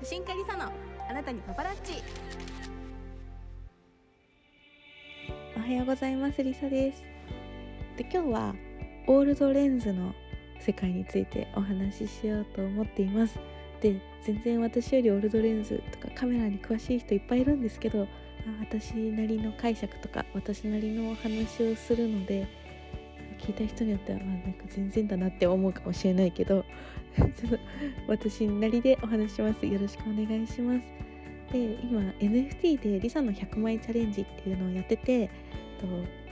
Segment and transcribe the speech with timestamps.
[0.00, 0.70] 写真家リサの
[1.10, 2.00] あなたにパパラッチ。
[5.56, 7.02] おはようございますリサです。
[7.96, 8.54] で今日は
[9.08, 10.14] オールドレンズの
[10.60, 13.40] 世界についてお話ししようと思っています。
[13.80, 18.06] で全然私よりオールドレンズとかカメラに詳しい人いっぱいいるんですけど
[18.60, 22.46] 私なりの解釈とか私なりのお話をするので
[23.38, 26.64] 聞いた人によってはまあなんか全然だなって思うかもしれないけど
[27.16, 27.58] ちょっと
[28.06, 29.66] 私なりでお話します。
[29.66, 31.08] よろしくお願いします。
[31.52, 35.30] で今 NFT でリサの100枚チャレンジっていうのをやってて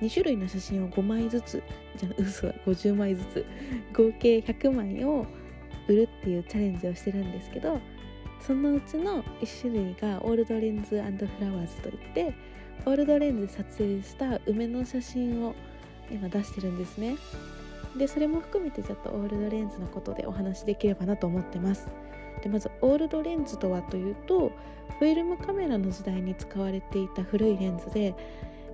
[0.00, 1.62] 2種類の写真を5枚ずつ
[1.96, 3.46] じゃあ嘘は50枚ずつ
[3.96, 5.26] 合計100枚を
[5.88, 7.80] 売るっていうチャレンジをしてるんですけど
[8.40, 12.34] そのうちの1種類がオールドレンズフラワーズといって
[12.84, 15.54] オールドレンズで撮影した梅の写真を
[16.12, 17.16] 今出してるんですね。
[17.96, 21.88] でそれも含めてちょっとオールドレンズのことでお話しできればなと思ってます。
[22.42, 24.50] でまずオールドレンズとはというと
[24.98, 28.14] フィルムカメラの時代に使われていた古いレンズで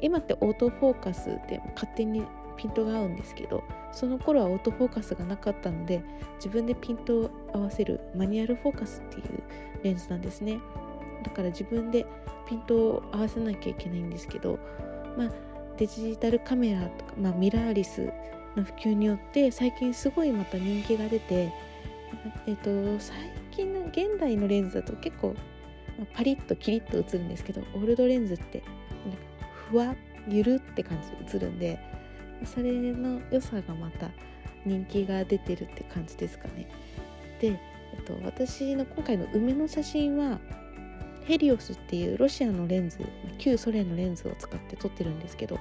[0.00, 2.22] 今ってオートフォーカスで勝手に
[2.56, 3.62] ピントが合うんですけど
[3.92, 6.02] その頃はオートフォーカスがなかったので
[6.36, 9.42] 自分でピントを合わせるマニュアルフォーカスっていう
[9.82, 10.58] レンズなんですね。
[11.22, 12.06] だから自分で
[12.48, 14.58] ピントを合わせなきゃいけないんですけど
[15.16, 15.30] まあ
[15.76, 18.12] デジタルカメラとか、まあ、ミラーリス
[18.56, 21.52] の普及によって最近すごいまた人気が出て、
[22.46, 23.16] えっと、最
[23.50, 25.34] 近の現代のレンズだと結構、
[25.98, 28.62] まあ、パリッとキリッと映るんですけどオールドレンズって
[29.70, 29.94] ふわ
[30.28, 30.98] ゆるって感
[31.30, 31.78] じで映るんで
[32.44, 34.10] それの良さがまた
[34.64, 36.68] 人気が出てるって感じですかね。
[37.40, 37.52] で、え
[38.00, 40.40] っと、私の今回の梅の写真は
[41.26, 42.98] ヘリオスっていうロシアのレンズ
[43.38, 45.58] 旧ソ連のレンズを使って撮ってるんですけど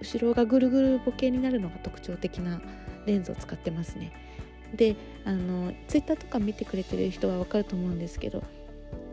[0.00, 2.60] 後ろがぐるぐるボケになるのが特徴的な
[3.06, 4.12] レンズを使ってますね。
[4.74, 8.42] であのツイッターとか見てくれてる人はわかると思うんですけど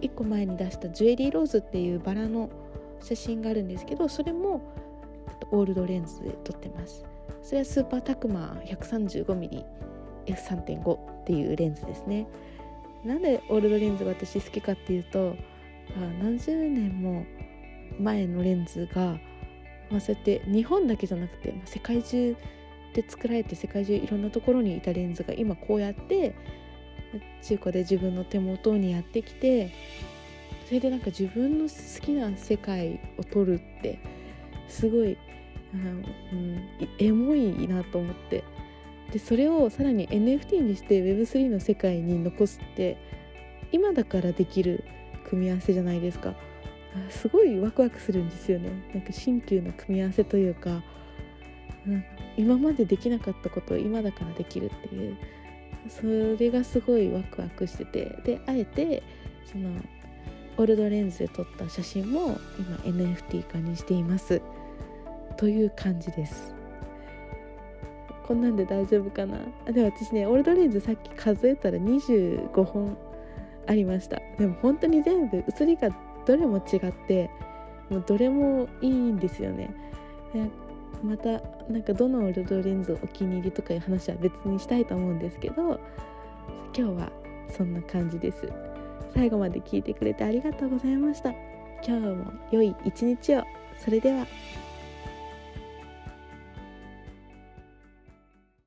[0.00, 2.50] 1個前に出したジュエリーローズっていうバラの
[3.00, 4.60] 写真があるんですけどそれも
[5.52, 7.04] オールドレンズで撮ってます。
[7.42, 12.26] それはスーパータクマ 135mmF3.5 っていうレンズですね。
[13.04, 15.36] なんでオールドレンズが私好きかっていうと
[16.20, 17.24] 何十年も
[17.98, 19.18] 前のレンズが、
[19.90, 22.36] まあ、そうやって日本だけじゃなくて、まあ、世界中
[22.94, 26.34] で作られて世界中いろんなところにいたレンズが今こうやって
[27.42, 29.72] 中古で自分の手元にやってきて
[30.66, 33.98] それでなんか自分の好きな世界を撮るって
[34.68, 35.16] すごい、
[35.72, 36.64] うん、
[36.98, 38.44] エモいなと思って。
[39.12, 42.96] でそれをさらに NFT にして Web3 の世界に残すって
[43.70, 44.84] 今だからできる
[45.28, 46.34] 組み合わせじゃないですか。
[47.10, 48.70] すごいワクワクするんですよね。
[48.94, 50.82] なんか新旧の組み合わせというか、
[51.86, 52.04] うん、
[52.36, 55.16] 今までできなかったことを今だからできるっていう。
[55.88, 56.04] そ
[56.40, 58.18] れがすごいワクワクしてて。
[58.24, 59.02] であえて
[59.44, 59.70] その
[60.56, 64.40] オールドレンズで撮った写真も今 NFT 化にしています。
[65.36, 66.54] という感じです。
[68.26, 69.38] こんなんで大丈夫かな？
[69.70, 72.96] で私ねオールドレンズさっき数えたら25本
[73.66, 74.20] ありました。
[74.38, 75.90] でも本当に全部写りが
[76.26, 77.30] どれも違って
[77.90, 79.70] もうどれもいいんですよね。
[81.02, 81.40] また
[81.70, 85.78] なんかどのオルドレンズをお気に入りとかいう話は別にしたいと思うんですけど
[86.76, 87.12] 今日は
[87.50, 88.50] そんな感じです。
[89.14, 91.30] 最後まで聞いてくれてありがとうございました。
[91.86, 93.44] 今日も良い一日を。
[93.78, 94.26] それでは。